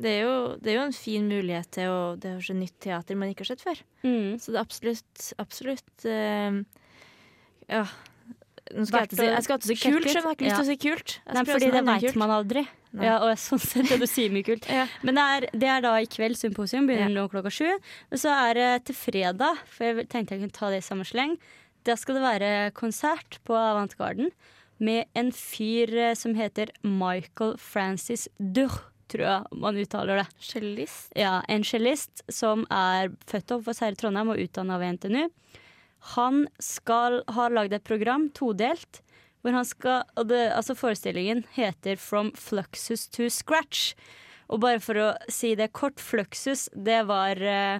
[0.00, 2.78] det er, jo, det er jo en fin mulighet til å det er kanskje nytt
[2.86, 3.82] teater man ikke har sett før.
[4.06, 4.38] Mm.
[4.40, 6.62] Så det er absolutt Absolutt uh,
[7.70, 7.84] Ja.
[8.70, 10.56] Nå skal jeg, til jeg skal til å si kult, men jeg har ikke lyst
[10.56, 11.14] til å si kult.
[11.34, 12.62] Nei, fordi det veit man aldri.
[12.90, 13.06] Nei.
[13.06, 14.66] Ja, og sånn sett det du sier mye kult.
[14.70, 14.84] Ja.
[15.06, 17.68] Men det er, det er da i kveld symposium, begynner nå klokka sju.
[18.10, 21.06] Og så er det til fredag, for jeg tenkte jeg kunne ta det i samme
[21.06, 21.36] sleng.
[21.86, 24.30] Da skal det være konsert på Avantgarden
[24.80, 28.80] med en fyr eh, som heter Michael Francis Durr,
[29.12, 30.26] tror jeg man uttaler det.
[30.50, 31.10] Cellist.
[31.18, 35.24] Ja, en cellist som er født og oppvokst her i Trondheim og utdanna ved NTNU.
[36.16, 39.02] Han skal ha lagd et program, todelt,
[39.40, 43.94] hvor han skal det, Altså, forestillingen heter From Fluxus to Scratch.
[44.50, 47.78] Og bare for å si det kort, Fluxus, det var eh,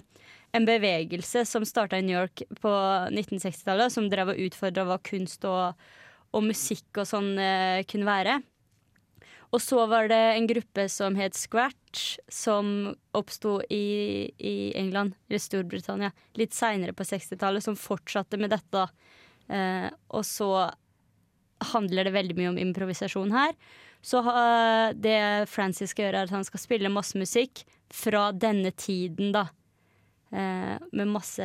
[0.55, 2.71] en bevegelse som starta i New York på
[3.11, 5.75] 1960-tallet, som drev og utfordra hva kunst og,
[6.31, 8.39] og musikk og sånn eh, kunne være.
[9.51, 15.43] Og så var det en gruppe som het Scratch, som oppsto i, i England, eller
[15.43, 18.85] Storbritannia, litt seinere på 60-tallet, som fortsatte med dette.
[19.51, 20.51] Eh, og så
[21.73, 23.55] handler det veldig mye om improvisasjon her.
[24.01, 27.61] Så uh, det Francis skal gjøre, er at han skal spille masse musikk
[27.93, 29.49] fra denne tiden, da.
[30.31, 31.43] Eh, med masse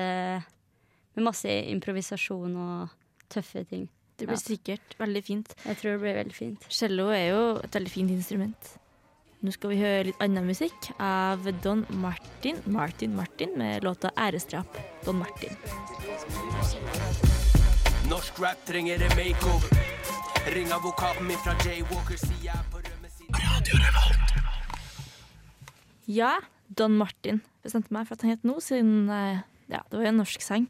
[1.17, 2.91] Med masse improvisasjon og
[3.33, 3.87] tøffe ting.
[4.17, 4.57] Det blir Ja.
[4.57, 5.55] sikkert veldig fint.
[5.67, 6.61] Jeg tror det blir veldig fint.
[6.71, 8.79] Cello er jo et veldig fint instrument.
[9.45, 14.81] Nå skal vi høre litt annen musikk av Don Martin Martin Martin med låta 'Æresdrap'.
[15.05, 15.55] Don Martin.
[18.09, 19.69] Norsk rap trenger en makeover.
[20.55, 23.35] Ring advokaten min fra Jaywalker, sier jeg på rømme siden.
[26.07, 26.37] Ja,
[26.79, 30.13] Don Martin bestemte meg for at han het nå, siden eh, ja, det var jo
[30.13, 30.69] en norsk sang.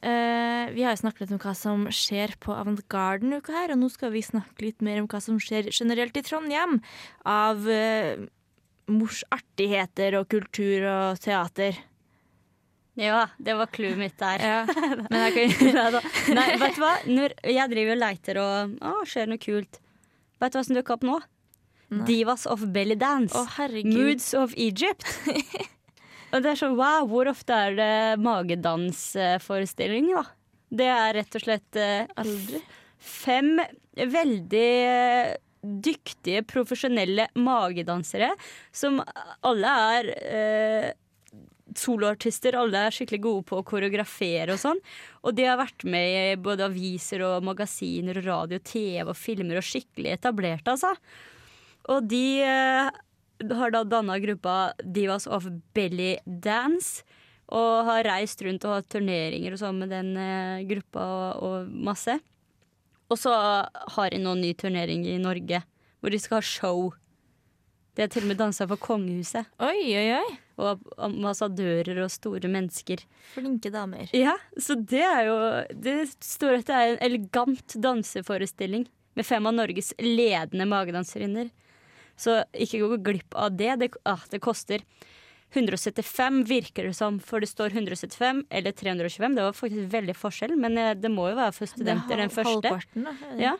[0.00, 3.82] Eh, vi har jo snakket litt om hva som skjer på Avantgarden uka her, og
[3.82, 6.78] nå skal vi snakke litt mer om hva som skjer generelt i Trondheim
[7.28, 8.22] av uh,
[8.88, 11.76] morsartigheter og kultur og teater.
[13.00, 14.40] Ja, det var clouet mitt der.
[14.40, 14.62] Ja,
[15.10, 16.00] men jeg kan Neida.
[16.36, 16.94] Nei, vet du hva?
[17.08, 19.82] Når jeg driver og leiter og Å, skjer noe kult?
[20.40, 21.18] Vet du hva som dukker opp nå?
[21.90, 22.06] Nei.
[22.06, 23.36] Divas of belly dance.
[23.36, 23.68] Å.
[23.84, 25.04] Moods of Egypt.
[26.30, 30.24] Og det er sånn, wow, hvor ofte er det magedansforestilling, da?
[30.70, 32.60] Det er rett og slett eh, Aldri.
[33.02, 33.56] fem
[33.98, 38.30] veldig eh, dyktige, profesjonelle magedansere
[38.72, 39.00] som
[39.46, 40.88] alle er eh,
[41.76, 42.56] soloartister.
[42.58, 44.80] Alle er skikkelig gode på å koreografere og sånn.
[45.26, 49.60] Og de har vært med i både aviser og magasiner og radio, TV og filmer
[49.60, 50.94] og skikkelig etablert, altså.
[51.90, 52.90] Og de eh,
[53.48, 57.04] har da danna gruppa Divas of Belly Dance.
[57.50, 61.72] Og har reist rundt og hatt turneringer og sånn med den eh, gruppa og, og
[61.88, 62.14] masse.
[63.10, 63.32] Og så
[63.96, 65.64] har de nå ny turnering i Norge,
[65.98, 66.92] hvor de skal ha show.
[67.96, 69.48] De har til og med dansa for kongehuset.
[69.66, 70.36] Oi, oi, oi.
[70.60, 73.02] Og ambassadører og store mennesker.
[73.34, 74.12] Flinke damer.
[74.14, 75.36] Ja, så det er jo
[75.74, 78.86] Det står at det er en elegant danseforestilling
[79.18, 81.50] med fem av Norges ledende magedanserinner.
[82.20, 83.72] Så ikke gå glipp av det.
[83.80, 84.84] Det, ah, det koster
[85.52, 89.34] 175, virker det som, for det står 175 eller 325.
[89.34, 92.76] Det var faktisk veldig forskjell, men eh, det må jo være for studenter, den første.
[93.40, 93.56] Ja.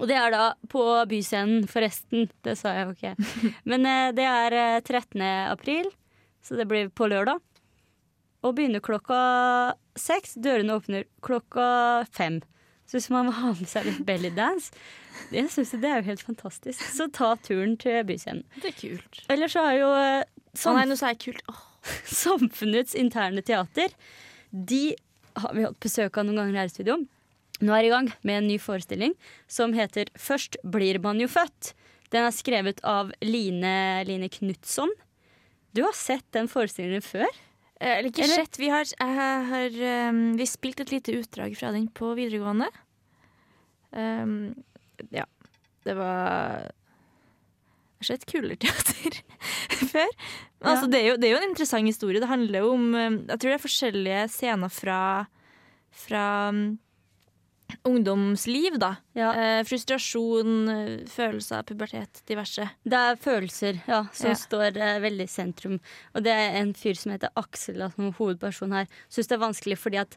[0.00, 2.30] Og det er da på Byscenen, forresten.
[2.44, 3.32] Det sa jeg jo ikke.
[3.68, 5.20] Men eh, det er eh, 13.
[5.52, 5.90] april,
[6.40, 7.42] så det blir på lørdag.
[8.42, 9.18] Og begynner klokka
[9.98, 10.32] seks.
[10.40, 11.66] Dørene åpner klokka
[12.10, 12.40] fem.
[12.86, 14.72] Så hvis man vil ha med seg litt bellydance,
[15.32, 16.82] jeg synes det er jo helt fantastisk.
[16.92, 18.44] Så ta turen til Byscenen.
[18.60, 19.22] Det er kult.
[19.32, 20.24] Eller så er jo eh,
[20.68, 21.44] Å nei, nå sa jeg kult.
[21.48, 21.62] Åh.
[22.24, 23.94] Samfunnets interne teater.
[24.50, 24.94] De
[25.40, 26.98] har vi hatt besøk av noen ganger her i studio.
[27.62, 29.14] Nå er i gang med en ny forestilling
[29.50, 31.72] som heter Først blir man jo født.
[32.12, 34.92] Den er skrevet av Line, Line Knutson.
[35.72, 37.30] Du har sett den forestillingen før?
[37.82, 38.58] Eh, Eller ikke Eller- sett.
[38.62, 39.78] Vi har, har
[40.10, 42.68] um, Vi spilte et lite utdrag fra den på videregående.
[43.90, 44.54] Um,
[45.10, 45.26] ja.
[45.82, 49.18] Det var Jeg har sett kulere teater
[49.92, 50.08] før.
[50.62, 52.22] Men altså, det, er jo, det er jo en interessant historie.
[52.22, 55.00] Det handler jo om um, Jeg tror det er forskjellige scener fra,
[56.04, 56.24] fra
[57.88, 58.96] ungdomsliv, da.
[59.18, 59.30] Ja.
[59.34, 62.68] Eh, frustrasjon, følelser, følelser, pubertet, diverse.
[62.84, 64.34] Det er følelser ja, som Ja.
[64.38, 65.78] står eh, veldig i sentrum.
[66.14, 68.86] Og det er en fyr som heter Aksel, som er hovedperson her.
[69.08, 70.16] Syns det er vanskelig fordi at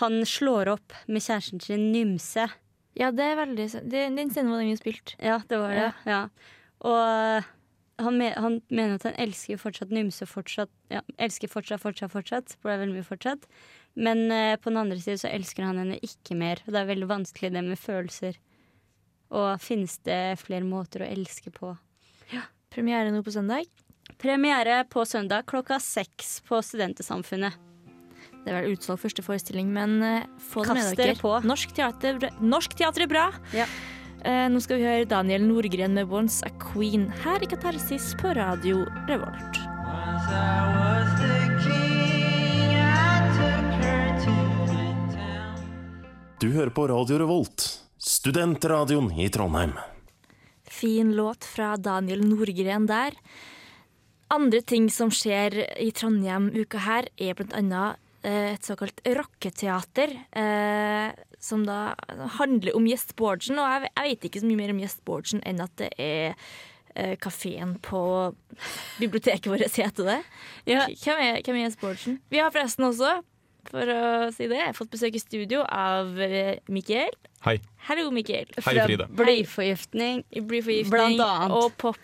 [0.00, 2.48] han slår opp med kjæresten sin Nymse.
[2.98, 5.16] Ja, det er veldig det, Den scenen var den vi spilte.
[5.22, 5.92] Ja, det var det.
[6.06, 6.28] Ja.
[6.84, 7.52] Og eh,
[8.02, 10.70] han, me han mener at han elsker fortsatt Nymse fortsatt.
[10.90, 12.56] Ja, elsker fortsatt, fortsatt, fortsatt.
[12.60, 13.46] For det er veldig mye fortsatt.
[13.94, 16.62] Men eh, på den andre siden så elsker han henne ikke mer.
[16.66, 18.38] Og det er veldig vanskelig det med følelser.
[19.34, 21.74] Og finnes det flere måter å elske på?
[22.74, 23.68] Premiere nå på søndag.
[24.20, 27.54] Premiere på søndag klokka seks på Studentesamfunnet.
[28.44, 31.32] Det er vel utsolgt første forestilling, men eh, få det Kast med dere på.
[31.46, 33.28] Norsk teater, Norsk teater er bra.
[33.56, 33.68] Ja.
[34.24, 38.34] Eh, nå skal vi høre Daniel Nordgren med 'Once a Queen' her i Katarsis på
[38.36, 40.93] radio Revolt.
[46.44, 47.62] Du hører på Radio Revolt,
[47.96, 49.70] studentradioen i Trondheim.
[50.68, 53.16] Fin låt fra Daniel Nordgren der.
[54.28, 57.96] Andre ting som skjer i Trondheim uka her, er annet
[58.28, 60.12] eh, et såkalt rocketeater.
[60.36, 61.94] Eh, som da
[62.36, 63.56] handler om Gjest Bårdsen.
[63.56, 66.34] Og jeg, vet ikke så mye mer om Gjest Bårdsen enn at det er
[66.92, 68.04] eh, kafeen på
[69.00, 70.22] biblioteket vårt, heter det.
[70.68, 70.90] Ja.
[70.92, 72.20] Hvem er, hvem er Gjest Bårdsen?
[72.28, 73.22] Vi har forresten også,
[73.70, 74.00] for å
[74.34, 76.12] si det, Jeg har fått besøk i studio av
[76.72, 77.12] Mikael.
[77.44, 77.58] Hei.
[77.88, 78.48] Hallo, Mikkel.
[78.64, 79.04] Hei, Frida.
[79.12, 80.24] Blyforgiftning.
[80.32, 81.52] Blyforgiftning Blant annet.
[81.52, 81.98] og pop...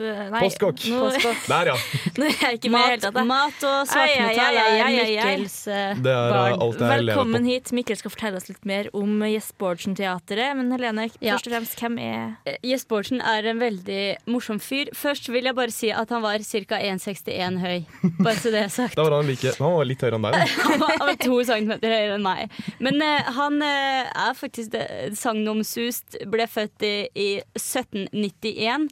[0.00, 0.82] eh, Nei, Postkokk.
[0.90, 1.10] Nå,
[1.52, 1.76] Der, ja.
[2.16, 3.26] nå er jeg ikke med i det hele Mat, tatt.
[3.30, 4.90] mat og svartmetall er.
[4.96, 6.56] Mikkels eh, Det er barn.
[6.90, 7.72] lever Velkommen hit.
[7.76, 10.56] Mikkel skal fortelle oss litt mer om Gjest Bårdsen-teatret.
[10.58, 11.36] Men Helene, Ja.
[11.36, 12.56] først og fremst, hvem er Eh,
[12.90, 14.90] Bårdsen er en veldig morsom fyr.
[14.96, 16.78] Først vil jeg bare si at han var ca.
[16.80, 17.84] 1,61 høy.
[18.20, 18.96] Bare så det er sagt.
[19.00, 20.32] Da var han, like, han var litt høyere enn deg.
[20.32, 20.46] da.
[20.66, 22.50] Han var, to centimeter høyere enn meg.
[22.82, 24.72] Men uh, han uh, er faktisk
[25.16, 26.16] sagnomsust.
[26.30, 27.28] Ble født i, i
[27.58, 28.88] 1791.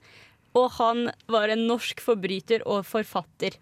[0.58, 3.58] Og han var en norsk forbryter og forfatter.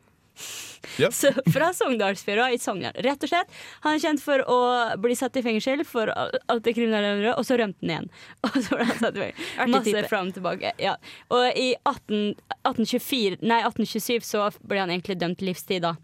[0.99, 1.11] Ja.
[1.15, 2.97] Så fra Sogndalsfjøra i Sogndal.
[3.05, 3.53] Rett og slett.
[3.85, 4.59] Han er kjent for å
[5.03, 8.11] bli satt i fengsel for alt det kriminelle han gjorde, og så rømte han igjen.
[8.49, 9.73] Og så ble han satt i fengsel.
[9.77, 10.75] Masse fram og tilbake.
[10.83, 10.97] Ja.
[11.33, 15.95] Og i 18, 1824, nei, 1827 så ble han egentlig dømt til livstid, da.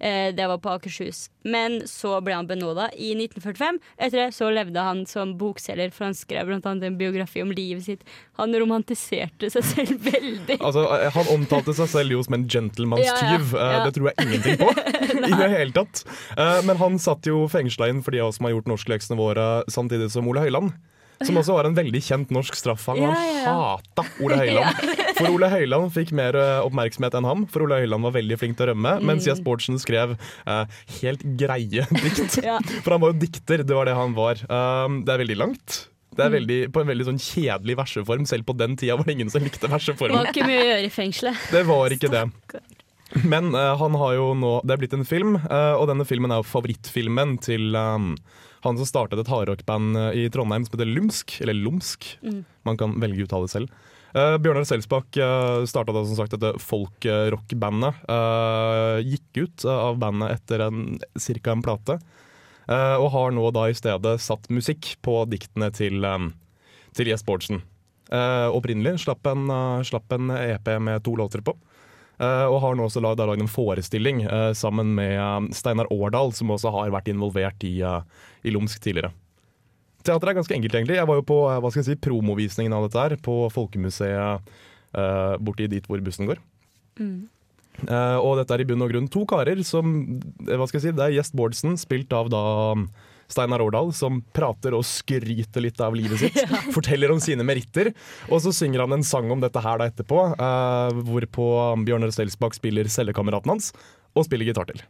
[0.00, 1.28] Eh, det var på Akershus.
[1.48, 3.78] Men så ble han benåda i 1945.
[3.98, 7.84] Etter det så levde han som bokselger, for han skrev annet en biografi om livet
[7.86, 8.04] sitt.
[8.38, 10.58] Han romantiserte seg selv veldig.
[10.60, 13.54] Altså, eh, han omtalte seg selv jo som en gentlemanstyv.
[13.54, 13.84] Ja, ja, Eh, ja.
[13.88, 14.68] Det tror jeg ingenting på.
[15.30, 16.04] I det hele tatt.
[16.36, 19.18] Eh, Men han satt jo fengsla inn for de av oss som har gjort norskleksene
[19.18, 20.72] våre samtidig som Ole Høiland.
[21.26, 23.00] Som også var en veldig kjent norsk straffang.
[23.02, 23.54] Ja, Han ja, ja.
[23.82, 28.06] hata Ole Høiland For Ole Høiland fikk mer eh, oppmerksomhet enn ham, for Ole Høiland
[28.06, 29.32] var veldig flink til å rømme, mens Mm.
[29.32, 30.14] Jes Bårdsen skrev
[30.46, 30.64] eh,
[31.00, 32.38] helt greie dikt.
[32.44, 32.58] Ja.
[32.84, 34.40] For han var jo dikter, det var det han var.
[34.48, 35.78] Um, det er veldig langt.
[36.14, 36.36] Det er Mm.
[36.38, 38.24] veldig, på en veldig sånn kjedelig verseform.
[38.26, 40.16] Selv på den tida var det ingen som likte verseformen.
[40.16, 41.44] Det var ikke mye å gjøre i fengselet.
[41.54, 42.24] Det var ikke det.
[43.24, 46.30] Men uh, han har jo nå Det er blitt en film, uh, og denne filmen
[46.34, 48.10] er jo favorittfilmen til um,
[48.66, 51.36] han som startet et hardrockband i Trondheim som heter Lumsk.
[51.40, 52.08] Eller Lumsk.
[52.26, 52.40] Mm.
[52.66, 53.70] Man kan velge uttale selv.
[54.16, 57.98] Uh, Bjørnar Selsbakk uh, starta da som sagt dette folkrockbandet.
[58.08, 61.52] Uh, gikk ut eh, av bandet etter ca.
[61.52, 61.98] en plate.
[62.68, 66.32] Uh, og har nå da i stedet satt musikk på diktene til, um,
[66.96, 67.62] til Jess Bårdsen.
[68.08, 71.52] Eh, opprinnelig slapp en, eh, slapp en EP med to låter på.
[72.18, 76.32] Eh, og har nå også lag- lagd en forestilling eh, sammen med eh, Steinar Årdal,
[76.32, 78.00] som også har vært involvert i, eh,
[78.48, 79.12] i Lumsk tidligere.
[80.06, 80.98] Teatret er ganske enkelt, egentlig.
[81.00, 84.54] Jeg var jo på eh, hva skal jeg si, promovisningen av dette her på Folkemuseet
[84.98, 86.40] uh, borti dit hvor bussen går.
[86.98, 87.26] Mm.
[87.86, 89.92] Eh, og dette er i bunn og grunn to karer som
[90.48, 92.42] eh, hva skal jeg si, Det er Gjest Bårdsen, spilt av da
[92.74, 92.88] um,
[93.30, 96.38] Steinar Årdal, som prater og skryter litt av livet sitt.
[96.76, 97.92] Forteller om sine meritter.
[98.32, 101.48] Og så synger han en sang om dette her da etterpå, eh, hvorpå
[101.86, 103.74] Bjørnar Stelsbakk spiller cellekameraten hans,
[104.16, 104.82] og spiller gitar til.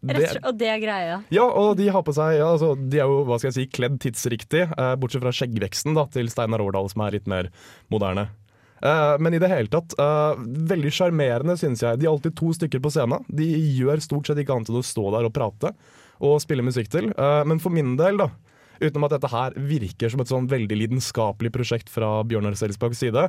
[0.00, 1.16] Rett, og det er greia.
[1.28, 3.66] Ja, og de har på seg ja, altså, De er jo hva skal jeg si,
[3.68, 7.50] kledd tidsriktig, eh, bortsett fra skjeggveksten da, til Steinar Årdal, som er litt mer
[7.92, 8.30] moderne.
[8.80, 10.40] Eh, men i det hele tatt, eh,
[10.72, 12.00] veldig sjarmerende, synes jeg.
[12.00, 13.24] De er alltid to stykker på scenen.
[13.28, 13.44] De
[13.76, 15.74] gjør stort sett ikke annet enn å stå der og prate
[16.20, 17.10] og spille musikk til.
[17.12, 18.30] Eh, men for min del, da,
[18.80, 23.28] utenom at dette her virker som et sånn veldig lidenskapelig prosjekt fra Bjørnar Selsbakks side,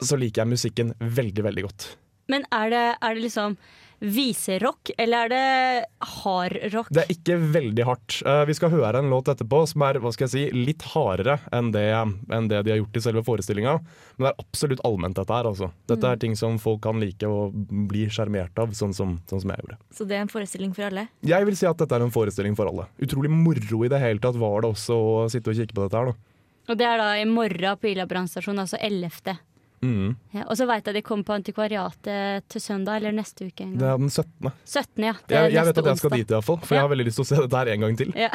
[0.00, 1.96] så liker jeg musikken veldig, veldig godt.
[2.30, 3.56] Men er det, er det liksom
[4.00, 6.88] viserock, eller er det hardrock?
[6.92, 8.16] Det er ikke veldig hardt.
[8.24, 11.36] Eh, vi skal høre en låt etterpå som er hva skal jeg si, litt hardere
[11.54, 13.76] enn det, enn det de har gjort i selve forestillinga.
[14.16, 15.50] Men det er absolutt allment, dette her.
[15.52, 15.70] Altså.
[15.90, 17.54] Dette er ting som folk kan like og
[17.90, 19.78] bli sjarmert av, sånn som, sånn som jeg gjorde.
[19.96, 21.06] Så det er en forestilling for alle.
[21.26, 22.88] Jeg vil si at dette er en forestilling for alle.
[23.04, 26.00] Utrolig moro i det hele tatt var det også å sitte og kikke på dette
[26.00, 26.12] her.
[26.12, 26.30] Da.
[26.70, 29.40] Og det er da i morgen på Ila brannstasjon, altså 11.
[29.82, 30.10] Mm.
[30.36, 33.78] Ja, og så veit jeg de kommer på Antikvariatet til søndag, eller neste uke en
[33.80, 34.50] Det er den 17.
[34.66, 35.14] 17., ja.
[35.26, 36.80] Det er Jeg, jeg vet at jeg skal dit iallfall, for Ja.
[36.80, 38.12] jeg har veldig lyst til å se dette her en gang til.
[38.14, 38.30] Ja.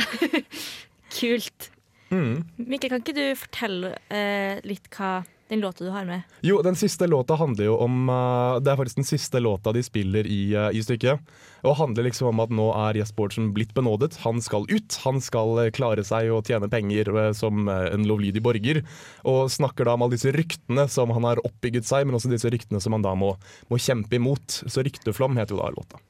[1.19, 1.69] Kult.
[2.10, 2.34] Mm.
[2.58, 6.21] Mikkel, kan ikke du fortelle eh, litt hva den låta du har med?
[6.41, 9.84] Jo, den siste låta handler jo om uh, Det er faktisk den siste låta de
[9.86, 11.21] spiller i, uh, i stykket.
[11.65, 14.17] Og handler liksom om at nå er Jes Bårdsen blitt benådet.
[14.23, 14.97] Han skal ut.
[15.05, 18.81] Han skal uh, klare seg og tjene penger uh, som en lovlydig borger.
[19.29, 22.49] Og snakker da om alle disse ryktene som han har oppbygget seg, men også disse
[22.49, 23.36] ryktene som han da må,
[23.69, 24.63] må kjempe imot.
[24.65, 26.05] Så Rykteflom heter jo da låta.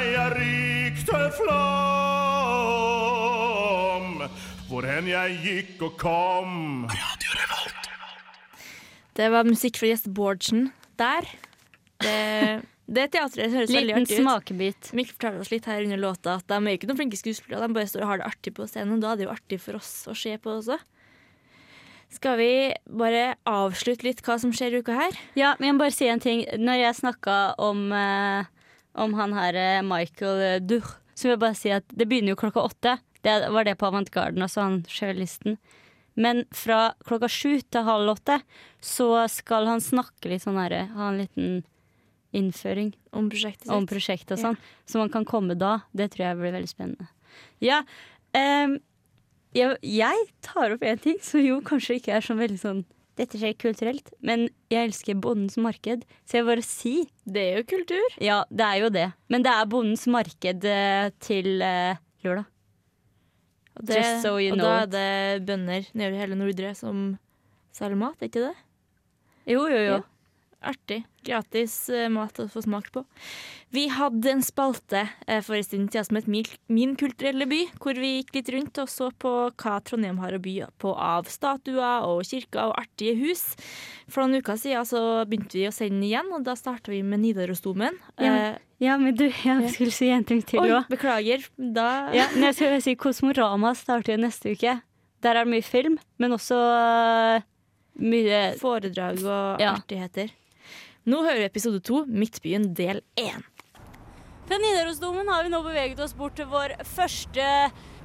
[0.00, 1.48] Kjente rykte av rykteflom,
[4.70, 6.86] hvor hen jeg gikk og kom.
[9.14, 11.26] Det var musikk fra Gjest Bårdsen der.
[12.00, 14.22] Det, det teatret høres veldig artig ut.
[14.22, 14.92] smakebit.
[14.96, 17.76] Mikkel forteller oss litt her under låta at de er ikke noen flinke skuespillere, de
[17.76, 19.02] bare står og har det artig på scenen.
[19.02, 20.78] Da er det jo artig for oss å se på også.
[22.10, 25.12] Skal vi bare avslutte litt hva som skjer i uka her?
[25.38, 26.40] Ja, men jeg må bare si en ting.
[26.58, 28.48] Når jeg snakka om, eh,
[28.94, 32.34] om han her eh, Michael eh, Duch, så vil jeg bare si at det begynner
[32.34, 32.98] jo klokka åtte.
[33.22, 35.58] Det var det på Avantgarden, altså han cellisten.
[36.16, 38.40] Men fra klokka sju til halv åtte
[38.84, 41.62] så skal han snakke litt sånn herre Ha en liten
[42.36, 43.74] innføring Om prosjektet sitt.
[43.74, 44.44] om prosjektet og Ja.
[44.50, 44.56] sånn.
[44.86, 45.82] Så man kan komme da.
[45.94, 47.08] Det tror jeg blir veldig spennende.
[47.60, 47.82] Ja,
[48.34, 48.78] um,
[49.54, 52.84] jeg, jeg tar opp en ting som jo kanskje ikke er sånn veldig sånn
[53.20, 56.06] Dette skjer kulturelt, men jeg elsker Bondens marked.
[56.24, 56.94] Så jeg bare si
[57.28, 58.16] Det er jo kultur.
[58.22, 59.08] Ja, det er jo det.
[59.28, 62.48] Men det er Bondens marked eh, til eh, lørdag.
[63.76, 67.04] Og, det, Just so you og know da er det bønder i hele Nordre som
[67.76, 68.56] selger mat, er ikke det?
[69.48, 70.00] Jo, jo, jo.
[70.00, 70.00] Ja.
[70.62, 71.04] Artig.
[71.24, 73.00] Gratis eh, mat å få smak på.
[73.72, 76.26] Vi hadde en spalte eh, for en stund siden som het
[76.68, 80.40] Min, kulturelle by, hvor vi gikk litt rundt og så på hva Trondheim har å
[80.42, 83.46] by på av statuer og kirker og artige hus.
[84.10, 87.22] For noen uker siden så begynte vi å sende igjen, og da starta vi med
[87.24, 87.96] Nidarosdomen.
[88.20, 90.90] Ja, men, ja, men du, jeg skulle si en ting til òg.
[90.92, 91.46] beklager.
[91.56, 94.76] Da Ja, jeg skulle si Kosmorama starter neste uke.
[95.24, 96.56] Der er det mye film, men også
[98.00, 99.74] mye Foredrag og Ja.
[99.76, 100.30] artigheter.
[101.08, 103.44] Nå hører vi episode to, Midtbyen del én.
[104.50, 107.46] Fra Nidarosdomen har vi nå beveget oss bort til vår første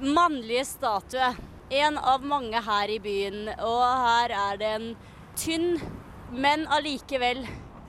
[0.00, 1.32] mannlige statue.
[1.74, 3.48] En av mange her i byen.
[3.58, 4.86] Og her er det en
[5.36, 5.74] tynn,
[6.32, 7.42] men allikevel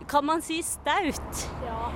[0.09, 1.43] kan man si staut?
[1.63, 1.91] Ja,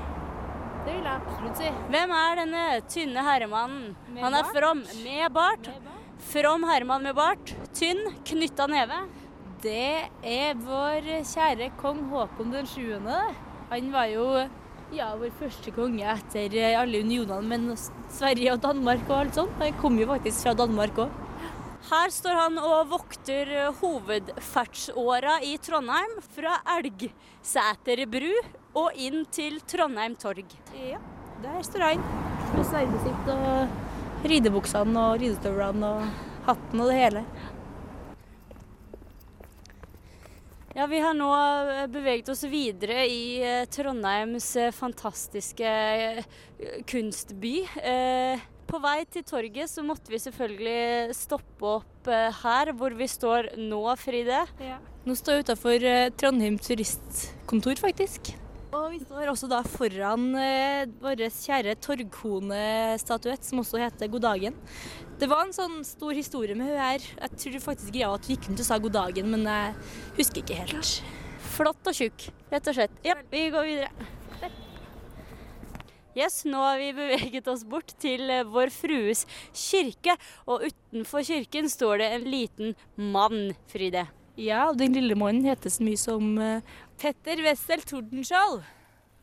[0.86, 1.72] det vil jeg absolutt si.
[1.92, 3.96] Hvem er denne tynne herremannen?
[4.14, 4.56] Med Han er bart?
[4.60, 4.86] from.
[5.04, 5.72] Med bart.
[6.32, 7.56] From herremann med bart.
[7.74, 9.02] Tynn, knytta neve.
[9.62, 12.96] Det er vår kjære kong Håkon den 7.
[13.70, 14.24] Han var jo
[14.92, 19.54] ja, vår første konge etter eh, alle unionene med Sverige og Danmark og alt sånt.
[19.62, 21.14] Han kom jo faktisk fra Danmark òg.
[21.92, 28.34] Her står han og vokter eh, hovedferdsåra i Trondheim fra Elgseter bru
[28.82, 30.58] og inn til Trondheim torg.
[30.74, 30.98] Ja,
[31.46, 32.06] der står han
[32.58, 37.28] med sverdet sitt og ridebuksene og ridestøvlene og hatten og det hele.
[40.72, 45.72] Ja, Vi har nå eh, beveget oss videre i eh, Trondheims eh, fantastiske
[46.88, 47.56] kunstby.
[48.72, 52.08] På vei til torget så måtte vi selvfølgelig stoppe opp
[52.44, 54.46] her hvor vi står nå, Fride.
[55.04, 55.88] Nå står jeg utafor
[56.22, 58.32] Trondheim turistkontor, faktisk.
[58.72, 64.56] Og vi står også da foran eh, vår kjære torgkone-statuett, som også heter God dagen.
[65.20, 67.04] Det var en sånn stor historie med hun her.
[67.04, 69.76] Jeg tror faktisk greia at vi gikk rundt og sa god dagen, men jeg
[70.22, 70.94] husker ikke helt.
[71.52, 72.96] Flott og tjukk, rett og slett.
[73.04, 74.10] Ja, vi går videre.
[76.16, 80.16] Yes, nå har vi beveget oss bort til eh, Vår Frues kirke,
[80.48, 84.08] og utenfor kirken står det en liten mann, Fride.
[84.40, 88.62] Ja, og den lille mannen heter så mye som uh, Petter Wessel Tordenskjold.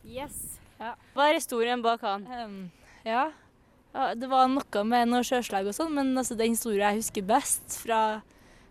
[0.05, 0.59] Yes.
[0.79, 2.25] Hva er historien bak han?
[3.03, 3.29] ja.
[3.93, 7.25] ja, det var noe med noe sjøslag og sånn, men altså, den historien jeg husker
[7.27, 8.21] best fra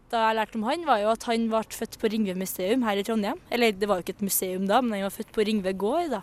[0.08, 2.96] da jeg lærte om han, var jo at han ble født på Ringve museum her
[2.96, 3.40] i Trondheim.
[3.52, 6.14] Eller det var jo ikke et museum da, men han var født på Ringve gård
[6.14, 6.22] da.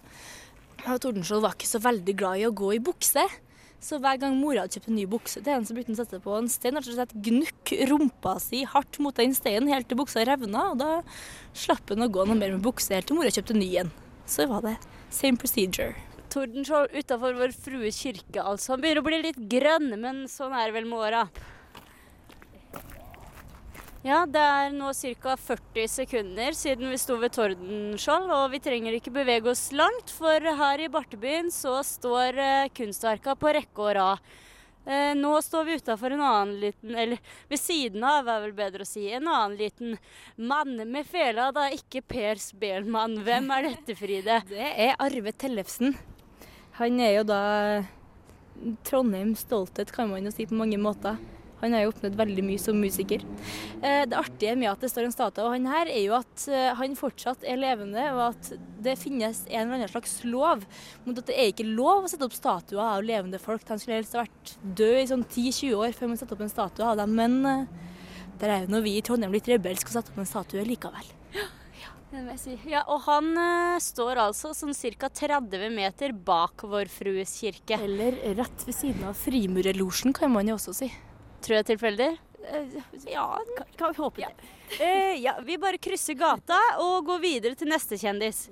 [0.85, 3.21] Og Tordenskjold var ikke så veldig glad i å gå i bukse.
[3.85, 6.01] Så hver gang mora hadde kjøpt en ny bukse til henne, så brukte hun å
[6.01, 6.73] sette på en stein.
[6.73, 10.71] Rett og slett gnukk rumpa si hardt mot den steinen helt til buksa revna.
[10.71, 10.89] Og da
[11.53, 13.91] slapp hun å gå noe mer med bukse helt til mora kjøpte ny en.
[14.25, 14.73] Så var det
[15.13, 15.93] same procedure.
[16.33, 18.73] Tordenskjold utafor Vår Frue kirke, altså.
[18.73, 21.27] Han begynner å bli litt grønn, men sånn er det vel med åra.
[24.05, 25.31] Ja, det er nå ca.
[25.33, 30.45] 40 sekunder siden vi sto ved Tordenskjold, og vi trenger ikke bevege oss langt, for
[30.59, 34.29] her i Bartebyen så står eh, kunstverka på rekke og rad.
[34.85, 38.85] Eh, nå står vi utafor en annen liten, eller ved siden av er vel bedre
[38.85, 39.97] å si, en annen liten
[40.37, 43.23] mann med fela, da ikke Per Spelmann.
[43.25, 44.43] Hvem er dette, Fride?
[44.53, 45.97] Det er Arve Tellefsen.
[46.77, 47.41] Han er jo da
[48.85, 51.17] Trondheims stolthet, kan man jo si på mange måter.
[51.61, 53.23] Han har jo oppnådd veldig mye som musiker.
[53.81, 56.47] Eh, Det artige med at det står en statue av han her, er jo at
[56.51, 58.51] eh, han fortsatt er levende, og at
[58.85, 60.65] det finnes en eller annen slags lov
[61.05, 63.65] mot at det er ikke lov å sette opp statuer av levende folk.
[63.69, 66.93] Han skulle helst vært død i sånn 10-20 år før man setter opp en statue
[66.93, 67.67] av dem, men eh,
[68.41, 71.15] der er jo nå vi i Trondheim litt rebelske og setter opp en statue likevel.
[72.69, 75.09] Ja, og han uh, står altså sånn ca.
[75.09, 77.79] 30 meter bak Vår Frues kirke.
[77.81, 80.91] Eller rett ved siden av Frimurerlosjen, kan man jo også si.
[81.45, 82.15] Tror jeg tilfeldig?
[83.09, 83.25] ja,
[83.77, 84.47] kan vi håpe det.
[84.81, 88.47] Eh, ja, vi bare krysser gata og går videre til neste kjendis.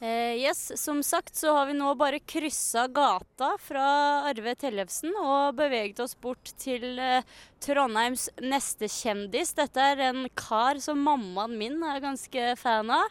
[0.00, 3.86] Eh, yes, Som sagt så har vi nå bare kryssa gata fra
[4.28, 7.24] Arve Tellefsen og beveget oss bort til eh,
[7.64, 9.54] Trondheims neste kjendis.
[9.56, 13.08] Dette er en kar som mammaen min er ganske fan av.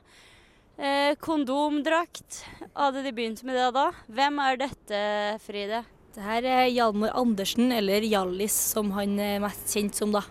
[0.77, 2.43] Eh, kondomdrakt.
[2.75, 3.89] Hadde de begynt med det da?
[4.05, 5.03] Hvem er dette,
[5.41, 5.85] Fride?
[6.15, 10.21] Det her er Hjalmar Andersen, eller Hjallis som han er mest kjent som, da.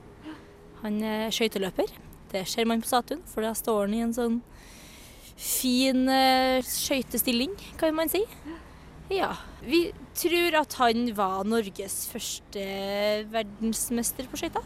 [0.80, 1.92] Han er skøyteløper.
[2.32, 4.38] Det ser man på statuen, for da står han i en sånn
[5.36, 8.22] fin eh, skøytestilling, kan man si.
[9.12, 9.34] Ja.
[9.68, 12.64] Vi tror at han var Norges første
[13.32, 14.64] verdensmester på skøyter.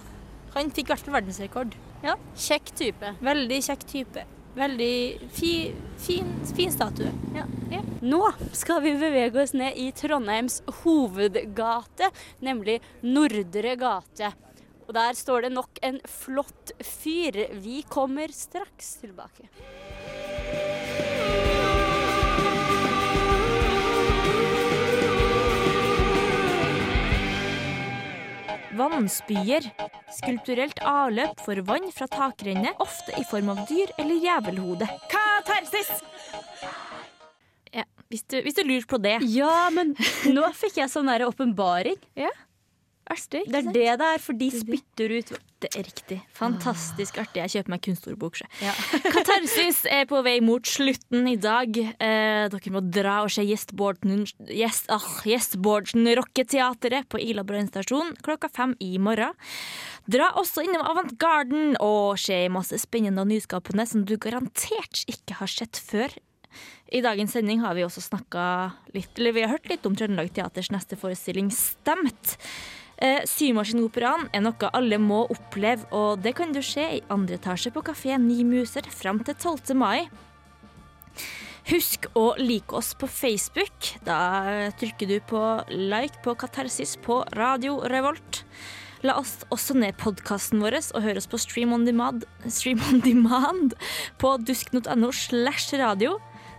[0.54, 1.74] Han fikk i hvert fall verdensrekord.
[2.06, 3.16] Ja, Kjekk type.
[3.26, 4.28] Veldig kjekk type.
[4.58, 5.52] Veldig fi,
[6.02, 7.12] fin, fin statue.
[7.36, 7.46] Ja.
[8.02, 8.20] Nå
[8.54, 12.10] skal vi bevege oss ned i Trondheims hovedgate,
[12.42, 14.32] nemlig Nordre gate.
[14.88, 17.42] Og der står det nok en flott fyr.
[17.60, 19.50] Vi kommer straks tilbake.
[28.76, 29.64] Vannspyer.
[30.18, 34.88] Skulpturelt avløp for vann fra takrennet, ofte i form av dyr eller jævelhode.
[35.12, 35.92] Katarsis!
[37.72, 39.18] Ja, hvis du, hvis du lurer på det.
[39.32, 39.94] Ja, men
[40.32, 41.98] nå fikk jeg sånn der åpenbaring.
[42.18, 42.32] Ja.
[43.12, 43.44] Artig.
[43.48, 46.18] Det er det det er, for de spytter ut Det er riktig.
[46.38, 47.40] Fantastisk artig.
[47.42, 48.38] Jeg kjøper meg kunstordbok.
[48.62, 48.74] Ja.
[49.16, 51.74] Katarsis er på vei mot slutten i dag.
[51.74, 54.22] Eh, dere må dra og se Gjestbordsen
[54.54, 55.08] gjest, ah,
[56.18, 59.34] Rocketeatret på Ila brannstasjon klokka fem i morgen.
[60.06, 65.50] Dra også innom Avantgarden og se masse spennende og nyskapende som du garantert ikke har
[65.50, 66.14] sett før.
[66.88, 68.42] I dagens sending har vi også snakka
[68.94, 72.38] litt, eller vi har hørt litt om Trøndelag Teaters neste forestilling Stemt.
[72.98, 77.84] Eh, er noe alle må oppleve, og det kan du se i andre etasje på
[77.86, 79.76] kafé Ni Muser fram til 12.
[79.76, 80.08] mai.
[81.68, 83.92] Husk å like oss på Facebook.
[84.02, 88.42] Da trykker du på like på Katarsis på Radio Revolt.
[89.06, 92.98] La oss også ned podkasten vår og høre oss på Stream on Demand, stream on
[93.04, 93.76] demand
[94.18, 96.16] på dusk.no slash radio.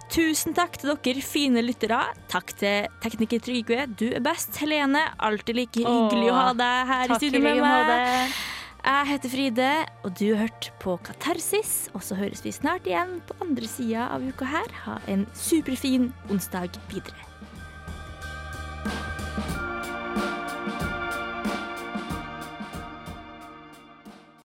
[0.09, 1.99] Tusen takk til dere fine lyttere.
[2.31, 3.83] Takk til tekniker Trygve.
[3.93, 4.55] Du er best.
[4.57, 8.33] Helene, alltid like hyggelig å ha deg her i studio med meg.
[8.79, 9.69] Jeg heter Fride,
[10.07, 11.91] og du har hørt på Katarsis.
[11.93, 14.73] Og så høres vi snart igjen på andre sida av uka her.
[14.87, 17.27] Ha en superfin onsdag videre.